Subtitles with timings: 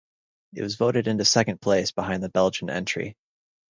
[0.55, 3.15] It was voted into second place behind the Belgian entry.